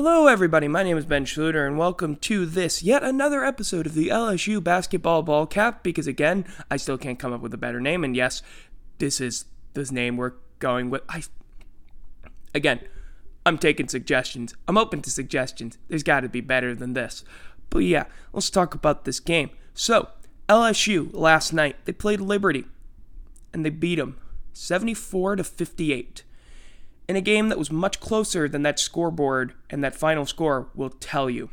[0.00, 0.68] Hello, everybody.
[0.68, 4.62] My name is Ben Schluter, and welcome to this yet another episode of the LSU
[4.62, 5.82] Basketball Ball Cap.
[5.82, 8.40] Because again, I still can't come up with a better name, and yes,
[8.98, 11.02] this is this name we're going with.
[11.08, 11.24] I
[12.54, 12.78] again,
[13.44, 14.54] I'm taking suggestions.
[14.68, 15.78] I'm open to suggestions.
[15.88, 17.24] There's got to be better than this.
[17.68, 19.50] But yeah, let's talk about this game.
[19.74, 20.10] So
[20.48, 22.66] LSU last night they played Liberty,
[23.52, 24.16] and they beat them
[24.52, 26.22] 74 to 58
[27.08, 30.90] in a game that was much closer than that scoreboard and that final score will
[30.90, 31.50] tell you.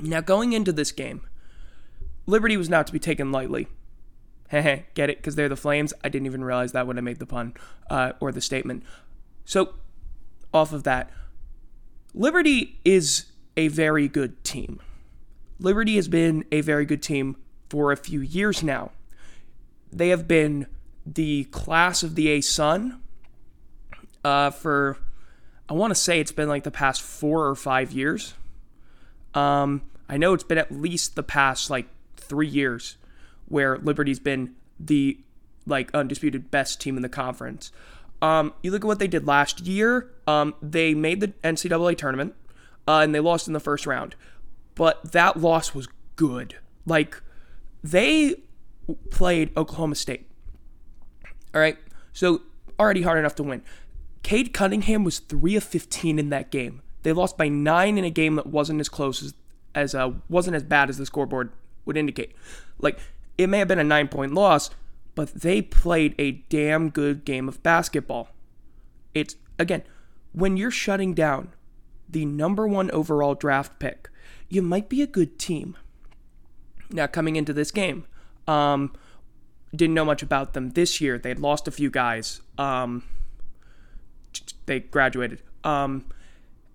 [0.00, 1.26] Now, going into this game,
[2.26, 3.68] Liberty was not to be taken lightly.
[4.48, 5.18] Heh get it?
[5.18, 5.92] Because they're the Flames.
[6.02, 7.54] I didn't even realize that when I made the pun
[7.90, 8.82] uh, or the statement.
[9.44, 9.74] So,
[10.52, 11.10] off of that,
[12.14, 14.80] Liberty is a very good team.
[15.58, 17.36] Liberty has been a very good team
[17.68, 18.92] for a few years now.
[19.92, 20.66] They have been
[21.06, 22.98] the class of the ASUN
[24.24, 24.98] uh, for
[25.68, 28.34] I want to say it's been like the past four or five years.
[29.34, 31.86] Um, I know it's been at least the past like
[32.16, 32.96] three years
[33.46, 35.18] where Liberty's been the
[35.66, 37.72] like undisputed best team in the conference.
[38.20, 40.10] Um, you look at what they did last year.
[40.26, 42.34] Um, they made the NCAA tournament
[42.86, 44.14] uh, and they lost in the first round,
[44.74, 46.56] but that loss was good.
[46.86, 47.20] Like
[47.82, 48.36] they
[49.10, 50.28] played Oklahoma State.
[51.54, 51.78] All right,
[52.12, 52.42] so
[52.78, 53.62] already hard enough to win.
[54.24, 56.80] Cade Cunningham was 3 of 15 in that game.
[57.02, 59.34] They lost by 9 in a game that wasn't as close as,
[59.74, 61.52] as uh, wasn't as bad as the scoreboard
[61.84, 62.32] would indicate.
[62.80, 62.98] Like
[63.36, 64.70] it may have been a 9-point loss,
[65.14, 68.30] but they played a damn good game of basketball.
[69.12, 69.82] It's again,
[70.32, 71.52] when you're shutting down
[72.08, 74.08] the number 1 overall draft pick,
[74.48, 75.76] you might be a good team.
[76.90, 78.06] Now coming into this game,
[78.48, 78.94] um,
[79.76, 81.18] didn't know much about them this year.
[81.18, 82.40] They had lost a few guys.
[82.56, 83.02] Um,
[84.66, 85.42] they graduated.
[85.62, 86.06] Um,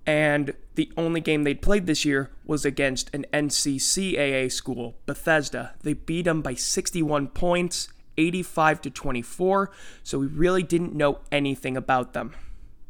[0.06, 5.76] and the only game they'd played this year was against an NCCAA school, Bethesda.
[5.84, 9.72] They beat them by 61 points, 85 to 24.
[10.04, 12.34] So we really didn't know anything about them,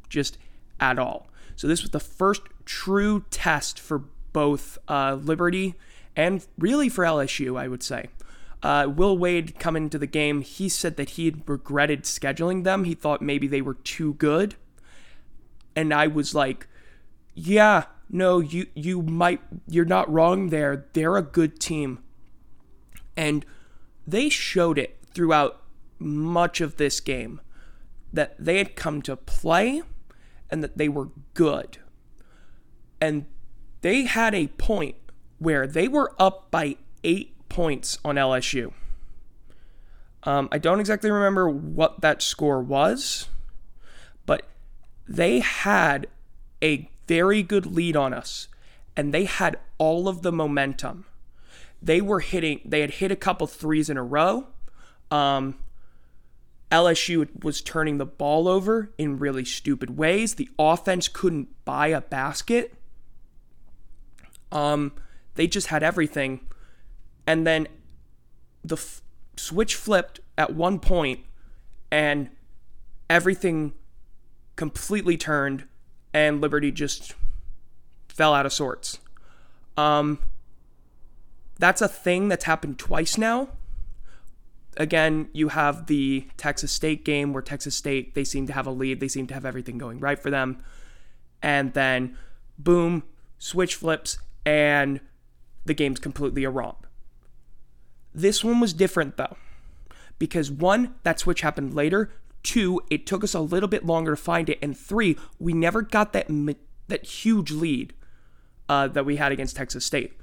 [0.08, 0.38] just
[0.80, 1.28] at all.
[1.56, 5.76] So this was the first true test for both uh, Liberty
[6.16, 8.08] and really for LSU, I would say.
[8.64, 12.86] Uh, Will Wade coming into the game, he said that he had regretted scheduling them.
[12.86, 14.56] He thought maybe they were too good
[15.80, 16.68] and I was like,
[17.34, 20.88] yeah, no, you you might you're not wrong there.
[20.92, 22.00] They're a good team.
[23.16, 23.46] And
[24.06, 25.62] they showed it throughout
[25.98, 27.40] much of this game
[28.12, 29.82] that they had come to play
[30.50, 31.78] and that they were good.
[33.00, 33.26] And
[33.80, 34.98] they had a point
[35.38, 36.76] where they were up by
[37.06, 38.74] eight points on LSU.
[40.24, 43.30] Um, I don't exactly remember what that score was,
[45.10, 46.06] they had
[46.64, 48.48] a very good lead on us
[48.96, 51.06] and they had all of the momentum.
[51.82, 54.48] They were hitting, they had hit a couple threes in a row.
[55.10, 55.56] Um,
[56.72, 60.36] LSU was turning the ball over in really stupid ways.
[60.36, 62.76] The offense couldn't buy a basket.
[64.52, 64.92] Um,
[65.34, 66.42] they just had everything.
[67.26, 67.68] And then
[68.64, 69.02] the f-
[69.36, 71.22] switch flipped at one point
[71.92, 72.30] and
[73.10, 73.74] everything
[74.60, 75.64] completely turned
[76.14, 77.16] and Liberty just
[78.10, 79.00] fell out of sorts.
[79.78, 80.20] Um,
[81.58, 83.48] that's a thing that's happened twice now.
[84.76, 88.72] Again, you have the Texas State game where Texas State, they seem to have a
[88.72, 89.00] lead.
[89.00, 90.62] They seem to have everything going right for them.
[91.42, 92.18] And then,
[92.58, 93.04] boom,
[93.38, 95.00] switch flips, and
[95.64, 96.86] the game's completely a romp.
[98.14, 99.38] This one was different, though,
[100.18, 102.12] because one, that switch happened later.
[102.44, 105.82] Two, it took us a little bit longer to find it, and three, we never
[105.82, 106.28] got that
[106.88, 107.94] that huge lead
[108.68, 110.14] uh, that we had against Texas State.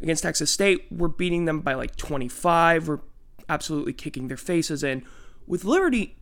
[0.00, 2.88] Against Texas State, we're beating them by like 25.
[2.88, 3.00] We're
[3.48, 5.04] absolutely kicking their faces in.
[5.46, 6.16] With Liberty,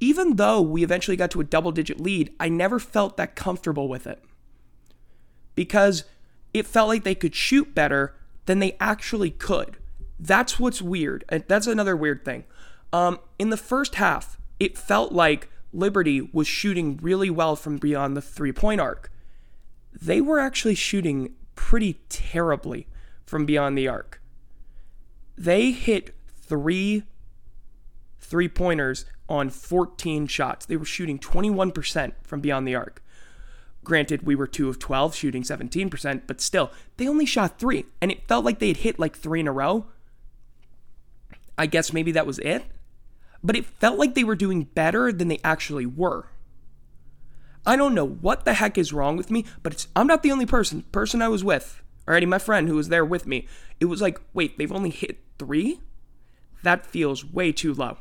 [0.00, 3.88] even though we eventually got to a double digit lead, I never felt that comfortable
[3.88, 4.22] with it
[5.54, 6.04] because
[6.52, 8.14] it felt like they could shoot better
[8.46, 9.78] than they actually could.
[10.18, 11.24] That's what's weird.
[11.48, 12.44] That's another weird thing.
[12.92, 18.16] Um, in the first half, it felt like Liberty was shooting really well from beyond
[18.16, 19.10] the three point arc.
[19.92, 22.86] They were actually shooting pretty terribly
[23.26, 24.22] from beyond the arc.
[25.36, 27.02] They hit three
[28.20, 30.64] three pointers on 14 shots.
[30.64, 33.02] They were shooting 21% from beyond the arc.
[33.82, 38.12] Granted, we were 2 of 12, shooting 17%, but still, they only shot three, and
[38.12, 39.86] it felt like they had hit like three in a row.
[41.58, 42.64] I guess maybe that was it
[43.42, 46.26] but it felt like they were doing better than they actually were.
[47.64, 50.46] I don't know what the heck is wrong with me, but I'm not the only
[50.46, 50.82] person.
[50.92, 53.46] Person I was with, already my friend who was there with me,
[53.80, 55.80] it was like, wait, they've only hit three?
[56.62, 57.98] That feels way too low.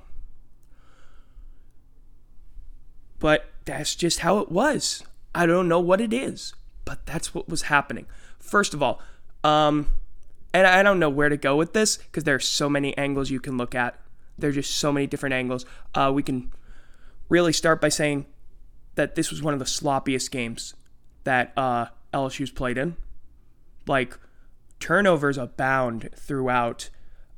[3.19, 5.03] But that's just how it was.
[5.33, 6.53] I don't know what it is,
[6.85, 8.07] but that's what was happening.
[8.39, 8.99] First of all,
[9.44, 9.87] um,
[10.53, 13.29] and I don't know where to go with this because there are so many angles
[13.29, 13.97] you can look at.
[14.38, 15.66] There are just so many different angles.
[15.94, 16.51] Uh, we can
[17.30, 18.25] really start by saying
[18.95, 20.74] that this was one of the sloppiest games
[21.24, 22.95] that uh, LSU's played in.
[23.88, 24.18] Like,
[24.80, 26.89] turnovers abound throughout.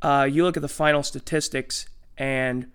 [0.01, 1.87] Uh, you look at the final statistics,
[2.17, 2.71] and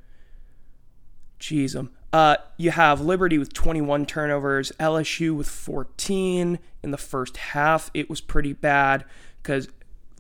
[1.38, 7.36] geez, um, uh, you have Liberty with 21 turnovers, LSU with 14 in the first
[7.36, 7.90] half.
[7.92, 9.04] It was pretty bad
[9.42, 9.68] because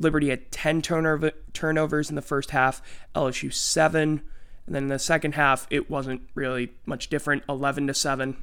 [0.00, 2.82] Liberty had 10 turnover, turnovers in the first half,
[3.14, 4.22] LSU 7.
[4.66, 8.36] And then in the second half, it wasn't really much different 11 to 7.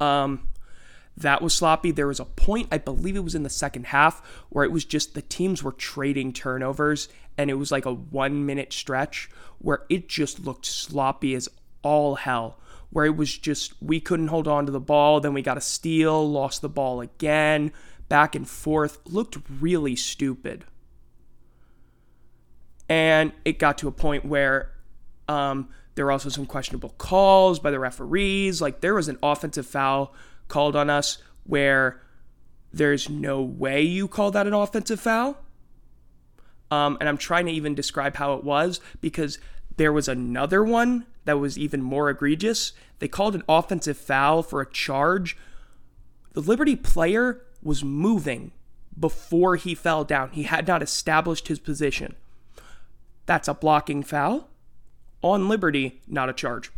[0.00, 0.48] Um,
[1.18, 1.90] that was sloppy.
[1.90, 4.84] There was a point, I believe it was in the second half, where it was
[4.84, 9.28] just the teams were trading turnovers, and it was like a one minute stretch
[9.58, 11.48] where it just looked sloppy as
[11.82, 12.58] all hell.
[12.90, 15.60] Where it was just, we couldn't hold on to the ball, then we got a
[15.60, 17.72] steal, lost the ball again,
[18.08, 20.64] back and forth, looked really stupid.
[22.88, 24.72] And it got to a point where
[25.28, 28.60] um, there were also some questionable calls by the referees.
[28.62, 30.14] Like there was an offensive foul
[30.48, 32.00] called on us where
[32.72, 35.38] there's no way you call that an offensive foul.
[36.70, 39.38] Um, and I'm trying to even describe how it was because
[39.76, 42.72] there was another one that was even more egregious.
[42.98, 45.36] They called an offensive foul for a charge.
[46.32, 48.52] The Liberty player was moving
[48.98, 50.30] before he fell down.
[50.30, 52.16] He had not established his position.
[53.26, 54.48] That's a blocking foul.
[55.22, 56.70] On Liberty, not a charge.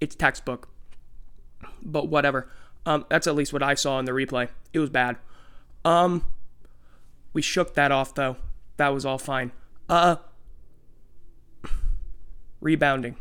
[0.00, 0.68] It's textbook.
[1.82, 2.48] But whatever.
[2.86, 4.48] Um, that's at least what I saw in the replay.
[4.72, 5.16] It was bad.
[5.84, 6.24] Um,
[7.32, 8.36] we shook that off though.
[8.76, 9.52] That was all fine.
[9.88, 10.16] Uh,
[12.60, 13.16] rebounding,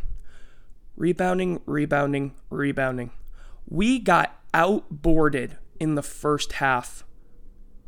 [0.96, 3.12] rebounding, rebounding, rebounding.
[3.68, 7.04] We got outboarded in the first half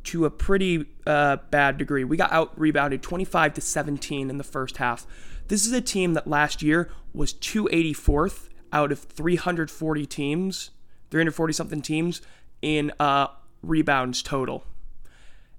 [0.04, 2.04] to a pretty uh, bad degree.
[2.04, 5.06] We got out rebounded 25 to 17 in the first half.
[5.48, 10.72] This is a team that last year was 284th out of 340 teams
[11.12, 12.24] 340 something teams
[12.63, 13.28] in uh,
[13.62, 14.66] rebounds total.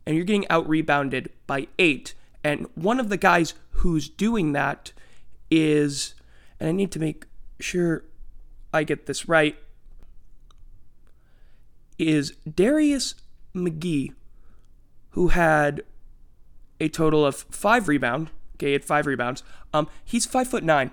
[0.04, 2.14] And you're getting out rebounded by eight.
[2.42, 4.92] And one of the guys who's doing that
[5.52, 6.14] is,
[6.58, 7.26] and I need to make
[7.60, 8.02] sure
[8.72, 9.56] I get this right,
[11.98, 13.14] is Darius
[13.54, 14.12] McGhee,
[15.10, 15.82] who had
[16.80, 18.30] a total of five rebounds.
[18.56, 19.42] Okay, he had five rebounds.
[19.72, 20.90] Um, he's five foot nine.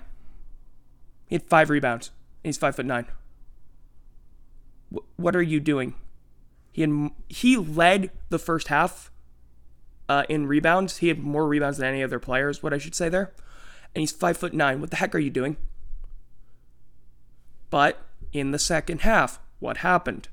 [1.28, 2.12] He had five rebounds.
[2.44, 3.08] He's five foot nine
[5.18, 5.96] what are you doing?
[6.72, 9.12] He had, he led the first half
[10.10, 10.98] uh, in rebounds.
[10.98, 12.62] He had more rebounds than any other players.
[12.62, 13.32] What I should say there,
[13.94, 14.80] and he's five foot nine.
[14.82, 15.58] What the heck are you doing?
[17.70, 18.00] But
[18.34, 20.28] in the second half, what happened?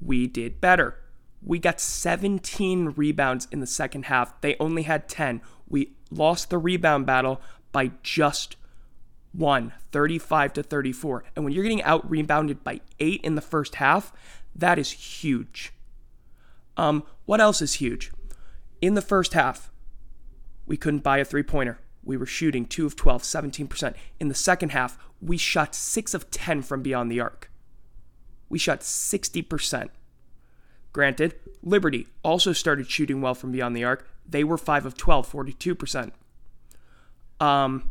[0.00, 0.98] We did better.
[1.42, 4.40] We got 17 rebounds in the second half.
[4.40, 5.40] They only had 10.
[5.68, 7.40] We lost the rebound battle
[7.72, 8.56] by just
[9.32, 11.24] one, 35 to 34.
[11.34, 14.12] And when you're getting out rebounded by eight in the first half,
[14.54, 15.72] that is huge.
[16.76, 18.12] Um, what else is huge?
[18.80, 19.70] In the first half,
[20.66, 21.78] we couldn't buy a three pointer.
[22.02, 23.94] We were shooting 2 of 12, 17%.
[24.20, 27.50] In the second half, we shot 6 of 10 from beyond the arc.
[28.48, 29.88] We shot 60%.
[30.92, 34.08] Granted, Liberty also started shooting well from beyond the arc.
[34.28, 36.12] They were 5 of 12, 42%.
[37.38, 37.90] Um,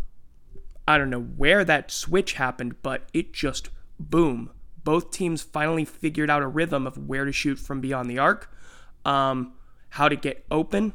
[0.88, 3.70] I don't know where that switch happened, but it just
[4.00, 4.52] boom.
[4.84, 8.52] Both teams finally figured out a rhythm of where to shoot from beyond the arc,
[9.04, 9.54] um,
[9.90, 10.94] how to get open.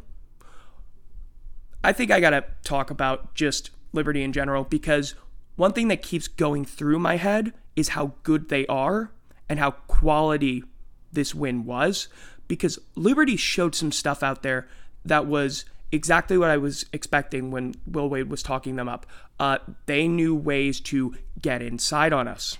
[1.83, 5.14] I think I got to talk about just Liberty in general because
[5.57, 9.12] one thing that keeps going through my head is how good they are
[9.50, 10.64] and how quality
[11.12, 12.09] this win was
[12.49, 14.69] because Liberty showed some stuff out there
[15.04, 19.07] that was exactly what I was expecting when Will Wade was talking them up.
[19.40, 22.59] Uh, they knew ways to get inside on us.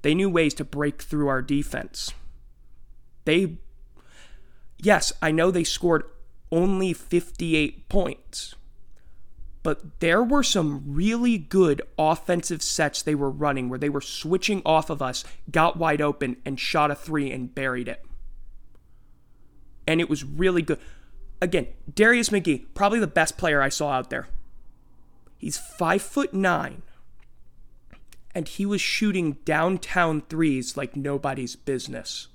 [0.00, 2.12] They knew ways to break through our defense.
[3.24, 3.58] They,
[4.78, 6.04] yes, I know they scored
[6.50, 8.54] only 58 points,
[9.62, 14.60] but there were some really good offensive sets they were running where they were switching
[14.66, 18.04] off of us, got wide open, and shot a three and buried it.
[19.86, 20.78] And it was really good
[21.42, 24.28] again, Darius McGhee, probably the best player I saw out there.
[25.36, 26.82] He's five foot nine,
[28.34, 32.28] and he was shooting downtown threes like nobody's business.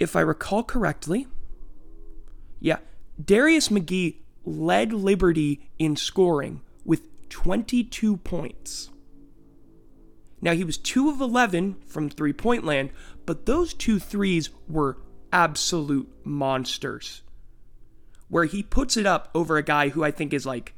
[0.00, 1.28] If I recall correctly,
[2.58, 2.78] yeah,
[3.24, 8.90] Darius McGhee led Liberty in scoring with 22 points.
[10.40, 12.90] Now, he was 2 of 11 from three point land,
[13.24, 14.98] but those two threes were
[15.32, 17.22] absolute monsters.
[18.28, 20.74] Where he puts it up over a guy who I think is like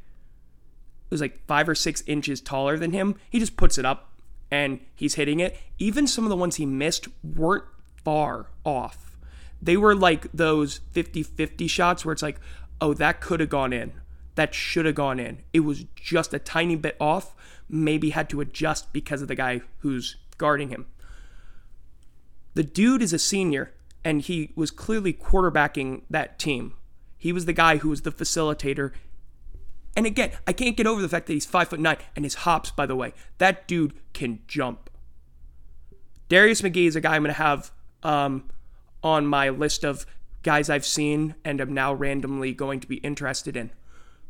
[1.07, 3.15] it was like five or six inches taller than him.
[3.31, 4.13] He just puts it up
[4.51, 5.57] and he's hitting it.
[5.79, 7.65] Even some of the ones he missed weren't
[8.05, 9.17] far off.
[9.63, 12.41] They were like those 50 50 shots where it's like,
[12.81, 13.93] oh, that could have gone in.
[14.35, 15.43] That should have gone in.
[15.53, 17.35] It was just a tiny bit off.
[17.69, 20.87] Maybe had to adjust because of the guy who's guarding him.
[22.55, 23.73] The dude is a senior,
[24.05, 26.75] and he was clearly quarterbacking that team.
[27.19, 28.93] He was the guy who was the facilitator.
[29.97, 32.35] And again, I can't get over the fact that he's five foot nine and his
[32.35, 33.15] hops, by the way.
[33.39, 34.91] That dude can jump.
[36.29, 37.71] Darius McGhee is a guy I'm going to have
[38.03, 38.51] um,
[39.03, 40.07] on my list of
[40.47, 43.73] guys I've seen and am now randomly going to be interested in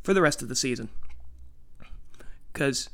[0.01, 0.89] for the rest of the season.
[2.51, 2.89] Because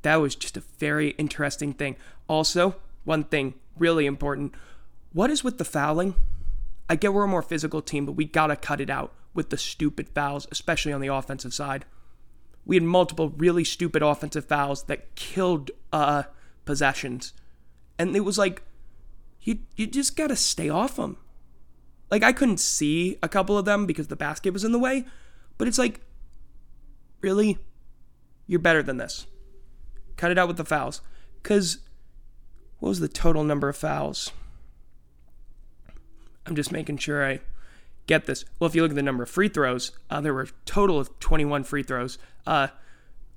[0.00, 1.96] that was just a very interesting thing.
[2.28, 4.54] Also, one thing really important
[5.12, 6.14] what is with the fouling?
[6.88, 9.50] I get we're a more physical team, but we got to cut it out with
[9.50, 11.84] the stupid fouls, especially on the offensive side.
[12.64, 16.24] We had multiple really stupid offensive fouls that killed uh,
[16.64, 17.34] possessions.
[17.98, 18.62] And it was like,
[19.42, 21.18] you, you just got to stay off them.
[22.10, 25.04] Like, I couldn't see a couple of them because the basket was in the way,
[25.58, 26.00] but it's like,
[27.20, 27.58] really?
[28.46, 29.26] You're better than this.
[30.16, 31.00] Cut it out with the fouls.
[31.42, 31.78] Because
[32.78, 34.30] what was the total number of fouls?
[36.46, 37.40] I'm just making sure I
[38.06, 38.44] get this.
[38.58, 41.00] Well, if you look at the number of free throws, uh, there were a total
[41.00, 42.18] of 21 free throws.
[42.46, 42.68] Uh,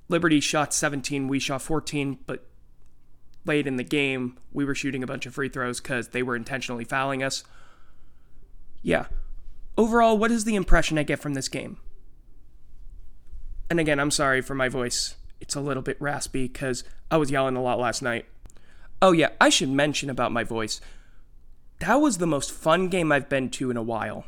[0.09, 2.45] Liberty shot 17, we shot 14, but
[3.45, 6.35] late in the game, we were shooting a bunch of free throws because they were
[6.35, 7.43] intentionally fouling us.
[8.81, 9.05] Yeah.
[9.77, 11.77] Overall, what is the impression I get from this game?
[13.69, 15.15] And again, I'm sorry for my voice.
[15.39, 18.25] It's a little bit raspy because I was yelling a lot last night.
[19.01, 20.81] Oh, yeah, I should mention about my voice.
[21.79, 24.25] That was the most fun game I've been to in a while.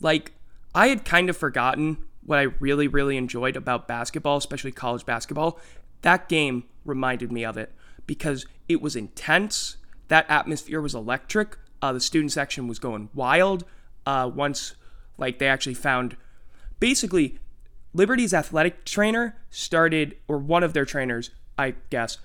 [0.00, 0.32] Like,
[0.74, 5.58] I had kind of forgotten what I really, really enjoyed about basketball, especially college basketball.
[6.02, 7.72] That game reminded me of it
[8.06, 9.78] because it was intense.
[10.08, 11.56] That atmosphere was electric.
[11.86, 13.64] Uh, the student section was going wild.
[14.04, 14.74] Uh, once,
[15.18, 16.16] like, they actually found
[16.80, 17.38] basically
[17.94, 22.18] Liberty's athletic trainer started, or one of their trainers, I guess,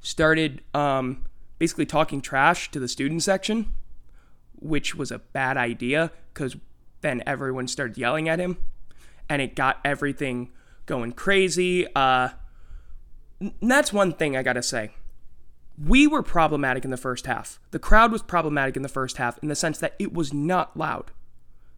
[0.00, 1.26] started um,
[1.60, 3.72] basically talking trash to the student section,
[4.58, 6.56] which was a bad idea because
[7.02, 8.56] then everyone started yelling at him
[9.28, 10.50] and it got everything
[10.86, 11.86] going crazy.
[11.94, 12.30] Uh,
[13.62, 14.90] that's one thing I gotta say.
[15.82, 17.58] We were problematic in the first half.
[17.70, 20.76] The crowd was problematic in the first half in the sense that it was not
[20.76, 21.10] loud.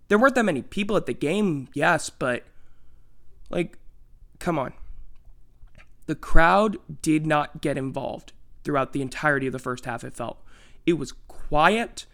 [0.09, 2.45] There weren't that many people at the game, yes, but
[3.51, 3.79] like,
[4.39, 4.73] come on.
[6.07, 8.33] The crowd did not get involved
[8.65, 10.43] throughout the entirety of the first half, it felt.
[10.85, 12.07] It was quiet.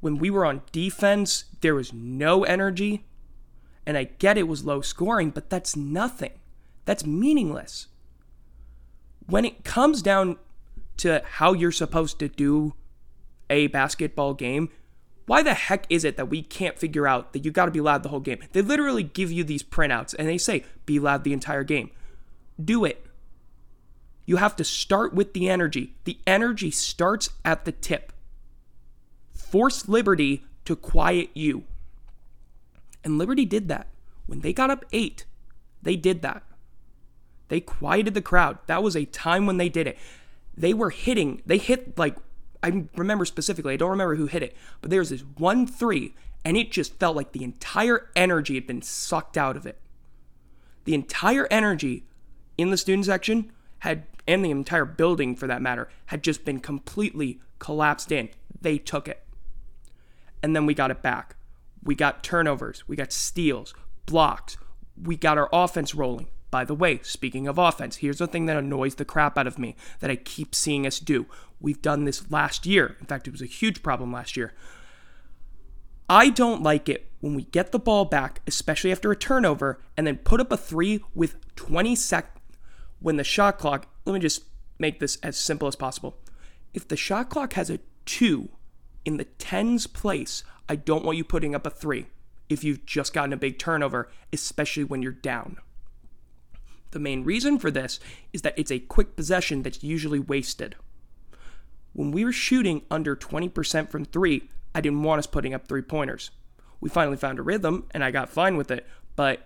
[0.00, 3.04] When we were on defense, there was no energy.
[3.86, 6.32] And I get it was low scoring, but that's nothing.
[6.84, 7.88] That's meaningless.
[9.26, 10.38] When it comes down
[10.98, 12.74] to how you're supposed to do
[13.50, 14.70] a basketball game,
[15.26, 17.80] why the heck is it that we can't figure out that you got to be
[17.80, 18.40] loud the whole game?
[18.52, 21.90] They literally give you these printouts and they say, be loud the entire game.
[22.62, 23.06] Do it.
[24.26, 25.94] You have to start with the energy.
[26.04, 28.12] The energy starts at the tip.
[29.30, 31.64] Force Liberty to quiet you.
[33.02, 33.88] And Liberty did that.
[34.26, 35.26] When they got up eight,
[35.82, 36.42] they did that.
[37.48, 38.58] They quieted the crowd.
[38.66, 39.98] That was a time when they did it.
[40.56, 42.16] They were hitting, they hit like
[42.62, 46.14] I remember specifically, I don't remember who hit it, but there was this one three,
[46.46, 49.78] and it just felt like the entire energy had been sucked out of it.
[50.84, 52.04] The entire energy
[52.56, 56.58] in the student section had, and the entire building for that matter, had just been
[56.58, 58.30] completely collapsed in.
[58.58, 59.22] They took it.
[60.42, 61.36] And then we got it back.
[61.82, 63.74] We got turnovers, we got steals,
[64.06, 64.56] blocks,
[65.02, 66.28] we got our offense rolling.
[66.54, 69.58] By the way, speaking of offense, here's the thing that annoys the crap out of
[69.58, 71.26] me that I keep seeing us do.
[71.60, 72.96] We've done this last year.
[73.00, 74.54] In fact, it was a huge problem last year.
[76.08, 80.06] I don't like it when we get the ball back, especially after a turnover, and
[80.06, 82.36] then put up a three with 20 sec
[83.00, 84.44] when the shot clock, let me just
[84.78, 86.18] make this as simple as possible.
[86.72, 88.48] If the shot clock has a two
[89.04, 92.06] in the tens place, I don't want you putting up a three
[92.48, 95.56] if you've just gotten a big turnover, especially when you're down
[96.94, 97.98] The main reason for this
[98.32, 100.76] is that it's a quick possession that's usually wasted.
[101.92, 105.82] When we were shooting under 20% from three, I didn't want us putting up three
[105.82, 106.30] pointers.
[106.80, 108.86] We finally found a rhythm and I got fine with it,
[109.16, 109.44] but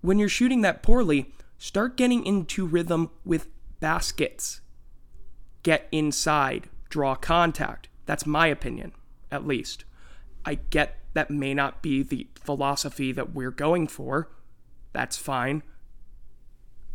[0.00, 4.62] when you're shooting that poorly, start getting into rhythm with baskets.
[5.62, 7.90] Get inside, draw contact.
[8.06, 8.92] That's my opinion,
[9.30, 9.84] at least.
[10.46, 14.30] I get that may not be the philosophy that we're going for.
[14.94, 15.64] That's fine.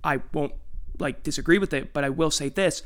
[0.05, 0.53] I won't
[1.00, 2.83] like disagree with it, but I will say this.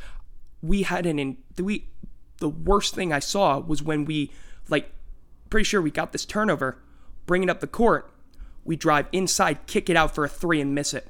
[0.63, 1.89] We had an in we
[2.38, 4.31] the worst thing I saw was when we
[4.69, 4.91] like
[5.49, 6.79] pretty sure we got this turnover,
[7.25, 8.11] bring it up the court,
[8.63, 11.07] we drive inside, kick it out for a 3 and miss it.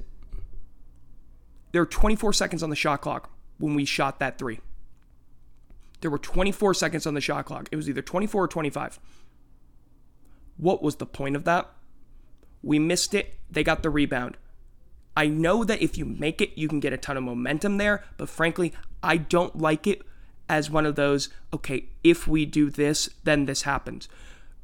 [1.72, 4.58] There were 24 seconds on the shot clock when we shot that 3.
[6.00, 7.68] There were 24 seconds on the shot clock.
[7.70, 8.98] It was either 24 or 25.
[10.56, 11.70] What was the point of that?
[12.62, 13.34] We missed it.
[13.50, 14.36] They got the rebound.
[15.16, 18.04] I know that if you make it, you can get a ton of momentum there,
[18.16, 20.02] but frankly, I don't like it
[20.48, 24.08] as one of those, okay, if we do this, then this happens.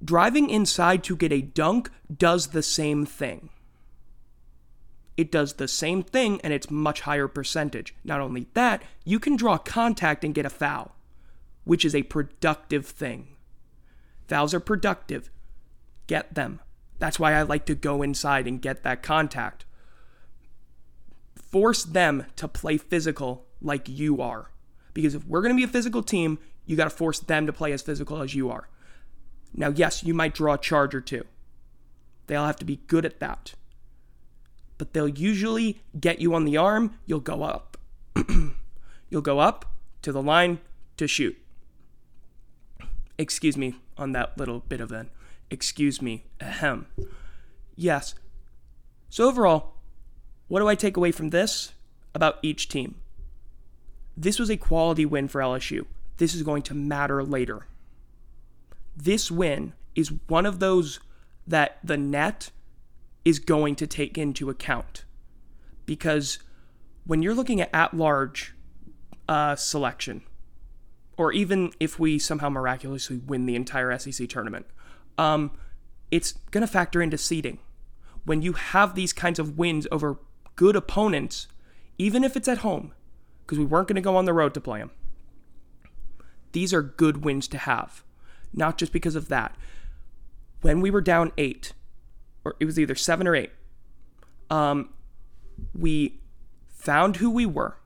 [0.05, 3.51] Driving inside to get a dunk does the same thing.
[5.17, 7.95] It does the same thing and it's much higher percentage.
[8.05, 10.95] Not only that, you can draw contact and get a foul,
[11.65, 13.29] which is a productive thing.
[14.29, 15.31] Fouls are productive.
[16.07, 16.61] Get them.
[16.99, 19.65] That's why I like to go inside and get that contact.
[21.57, 24.51] Force them to play physical like you are.
[24.93, 27.53] Because if we're going to be a physical team, you got to force them to
[27.55, 28.69] play as physical as you are.
[29.55, 31.25] Now, yes, you might draw a charge or two.
[32.27, 33.55] They'll have to be good at that.
[34.77, 37.79] But they'll usually get you on the arm, you'll go up.
[39.09, 39.65] you'll go up
[40.03, 40.59] to the line
[40.99, 41.39] to shoot.
[43.17, 45.09] Excuse me on that little bit of an
[45.51, 46.87] excuse me, ahem.
[47.75, 48.15] Yes.
[49.09, 49.76] So, overall,
[50.49, 51.73] what do I take away from this
[52.15, 52.97] about each team?
[54.17, 55.87] This was a quality win for LSU.
[56.17, 57.67] This is going to matter later.
[58.97, 61.01] This win is one of those
[61.47, 62.51] that the NET
[63.25, 65.05] is going to take into account
[65.85, 66.39] because
[67.07, 68.55] when you're looking at at large
[69.29, 70.23] uh, selection,
[71.17, 74.67] or even if we somehow miraculously win the entire SEC tournament,
[75.17, 75.51] um,
[76.11, 77.59] it's going to factor into seeding.
[78.25, 80.19] When you have these kinds of wins over
[80.57, 81.47] good opponents,
[81.99, 82.93] even if it's at home,
[83.43, 84.91] because we weren't going to go on the road to play them.
[86.53, 88.03] These are good wins to have,
[88.53, 89.55] not just because of that.
[90.63, 91.73] When we were down eight,
[92.45, 93.53] or it was either seven or eight,
[94.51, 94.91] um,
[95.75, 96.21] we
[96.69, 97.77] found who we were.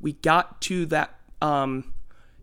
[0.00, 1.94] We got to that um,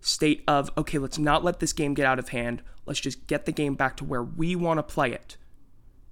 [0.01, 2.63] state of, okay, let's not let this game get out of hand.
[2.85, 5.37] Let's just get the game back to where we want to play it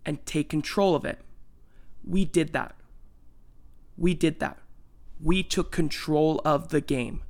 [0.05, 1.19] and take control of it.
[2.05, 2.75] We did that.
[4.01, 4.57] We did that
[5.23, 7.21] we took control of the game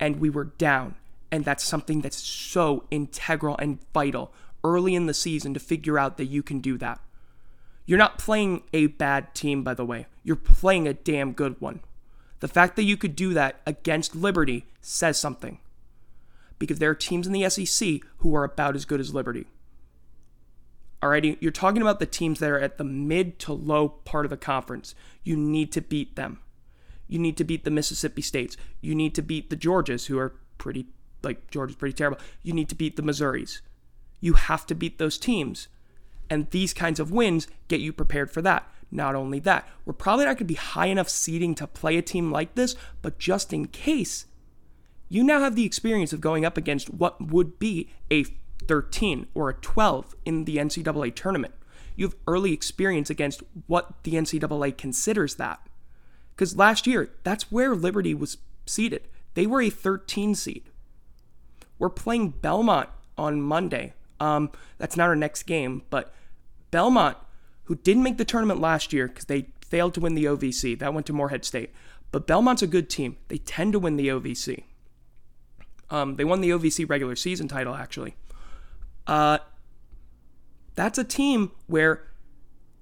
[0.00, 0.94] and we were down.
[1.30, 4.32] And that's something that's so integral and vital
[4.64, 7.00] early in the season to figure out that you can do that.
[7.84, 10.06] You're not playing a bad team, by the way.
[10.22, 11.80] You're playing a damn good one.
[12.40, 15.58] The fact that you could do that against Liberty says something.
[16.58, 19.46] Because there are teams in the SEC who are about as good as Liberty.
[21.02, 24.30] Alrighty, you're talking about the teams that are at the mid to low part of
[24.30, 24.94] the conference.
[25.22, 26.40] You need to beat them.
[27.06, 28.56] You need to beat the Mississippi States.
[28.80, 30.86] You need to beat the Georgias, who are pretty,
[31.22, 32.18] like, Georgia's pretty terrible.
[32.42, 33.60] You need to beat the Missouris.
[34.20, 35.68] You have to beat those teams.
[36.28, 38.70] And these kinds of wins get you prepared for that.
[38.90, 42.02] Not only that, we're probably not going to be high enough seeding to play a
[42.02, 44.26] team like this, but just in case,
[45.08, 48.24] you now have the experience of going up against what would be a
[48.66, 51.54] 13 or a 12 in the NCAA tournament.
[51.96, 55.60] You have early experience against what the NCAA considers that.
[56.34, 59.08] Because last year, that's where Liberty was seeded.
[59.34, 60.64] They were a 13 seed.
[61.78, 63.94] We're playing Belmont on Monday.
[64.20, 66.14] Um, that's not our next game, but
[66.70, 67.16] Belmont,
[67.64, 70.94] who didn't make the tournament last year because they failed to win the OVC, that
[70.94, 71.70] went to Morehead State.
[72.10, 73.16] But Belmont's a good team.
[73.28, 74.64] They tend to win the OVC.
[75.90, 78.14] Um, they won the OVC regular season title, actually.
[79.08, 79.38] Uh,
[80.74, 82.04] that's a team where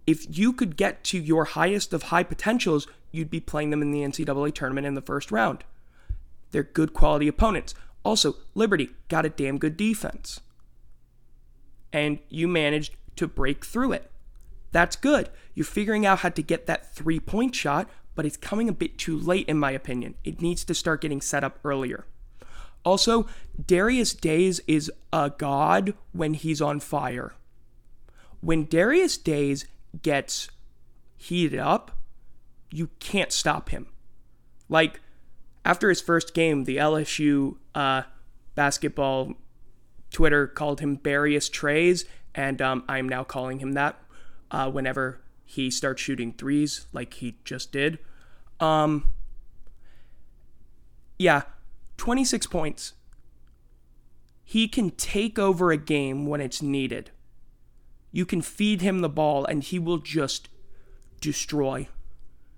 [0.07, 3.93] if you could get to your highest of high potentials, you'd be playing them in
[3.93, 5.65] the NCAA tournament in the first round.
[6.51, 7.75] They're good quality opponents.
[8.05, 10.41] Also, Liberty got a damn good defense.
[11.93, 14.11] And you managed to break through it.
[14.73, 15.31] That's good.
[15.55, 18.99] You're figuring out how to get that three point shot, but it's coming a bit
[18.99, 20.17] too late, in my opinion.
[20.23, 22.05] It needs to start getting set up earlier.
[22.87, 23.27] Also,
[23.67, 27.35] Darius Days is a god when he's on fire.
[28.41, 29.67] When Darius Days
[30.03, 30.49] gets
[31.17, 31.99] heated up,
[32.71, 33.89] you can't stop him.
[34.69, 35.01] Like,
[35.65, 38.03] after his first game, the LSU uh,
[38.55, 39.33] basketball
[40.13, 42.05] Twitter called him Barius Trays,
[42.37, 44.01] and um, I'm now calling him that
[44.53, 47.99] uh, whenever he starts shooting threes, like he just did.
[48.61, 49.09] Um,
[51.19, 51.43] yeah,
[51.97, 52.93] 26 points.
[54.45, 57.11] He can take over a game when it's needed.
[58.13, 60.49] You can feed him the ball and he will just
[61.21, 61.89] destroy.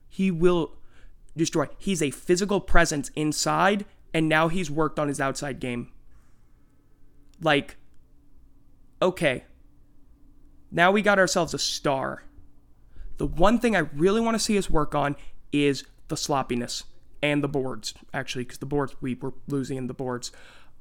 [0.09, 0.77] He will
[1.37, 1.69] destroy.
[1.79, 5.91] He's a physical presence inside, and now he's worked on his outside game.
[7.41, 7.77] Like,
[9.01, 9.45] okay,
[10.71, 12.25] now we got ourselves a star.
[13.17, 15.17] The one thing I really want to see us work on
[15.53, 16.85] is the sloppiness
[17.23, 20.33] and the boards, actually, because the boards, we were losing in the boards.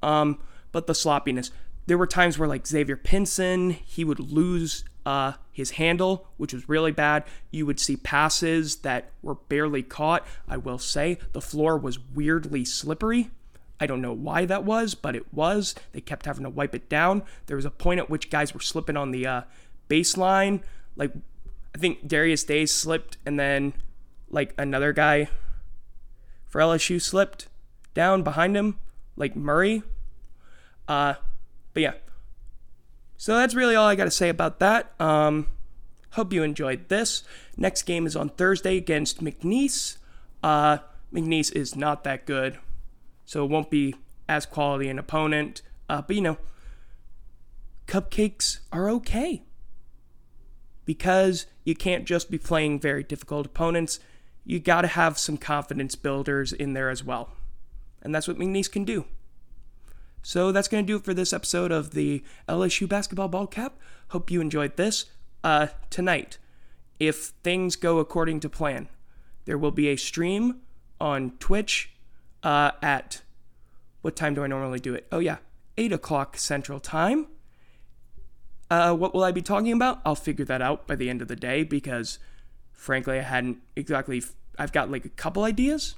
[0.01, 0.39] Um,
[0.71, 1.51] but the sloppiness.
[1.87, 6.67] There were times where, like Xavier Pinson, he would lose uh, his handle, which was
[6.67, 7.23] really bad.
[7.49, 10.27] You would see passes that were barely caught.
[10.47, 13.31] I will say the floor was weirdly slippery.
[13.79, 15.75] I don't know why that was, but it was.
[15.93, 17.23] They kept having to wipe it down.
[17.45, 19.41] There was a point at which guys were slipping on the uh,
[19.89, 20.61] baseline.
[20.95, 21.13] Like,
[21.73, 23.73] I think Darius Days slipped, and then,
[24.29, 25.29] like, another guy
[26.47, 27.47] for LSU slipped
[27.93, 28.79] down behind him,
[29.15, 29.83] like Murray.
[30.87, 31.15] Uh,
[31.73, 31.93] but yeah,
[33.17, 34.93] so that's really all I got to say about that.
[34.99, 35.47] Um,
[36.11, 37.23] hope you enjoyed this.
[37.57, 39.97] Next game is on Thursday against McNeese.
[40.43, 40.77] Uh,
[41.13, 42.59] McNeese is not that good,
[43.25, 43.95] so it won't be
[44.29, 45.61] as quality an opponent.
[45.89, 46.37] Uh, but you know,
[47.87, 49.41] cupcakes are okay
[50.85, 53.99] because you can't just be playing very difficult opponents.
[54.47, 57.31] You got to have some confidence builders in there as well.
[58.01, 59.03] And that's what McNeese can do.
[60.21, 63.73] So that's going to do it for this episode of the LSU Basketball Ball Cap.
[64.11, 65.07] Hope you enjoyed this.
[65.43, 66.37] Uh, tonight,
[66.97, 68.87] if things go according to plan,
[69.43, 70.61] there will be a stream
[71.01, 71.91] on Twitch
[72.41, 73.23] uh, at
[74.01, 75.07] what time do I normally do it?
[75.11, 75.37] Oh, yeah,
[75.77, 77.27] 8 o'clock Central Time.
[78.71, 79.99] Uh, what will I be talking about?
[80.05, 82.17] I'll figure that out by the end of the day because,
[82.77, 84.23] frankly, I hadn't exactly.
[84.57, 85.95] I've got like a couple ideas,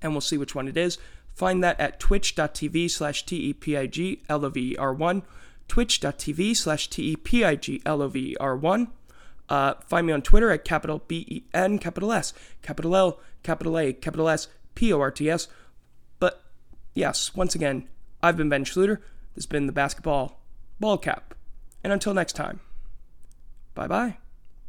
[0.00, 0.96] and we'll see which one it is.
[1.34, 5.22] Find that at twitch.tv slash TEPIGLOVER1,
[5.68, 8.88] twitch.tv slash TEPIGLOVER1.
[9.48, 13.78] Uh, find me on Twitter at capital B E N, capital S, capital L, capital
[13.78, 15.48] A, capital S, P O R T S.
[16.18, 16.42] But
[16.94, 17.88] yes, once again,
[18.22, 18.98] I've been Ben Schluter.
[19.34, 20.40] This has been the basketball
[20.80, 21.34] ball cap.
[21.84, 22.60] And until next time,
[23.74, 24.18] bye bye.